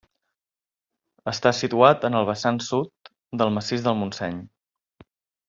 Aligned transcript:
Està 1.31 1.51
situat 1.57 2.07
en 2.09 2.17
el 2.21 2.25
vessant 2.31 2.57
sud 2.69 3.13
del 3.43 3.53
Massís 3.59 3.85
del 3.91 4.01
Montseny. 4.01 4.43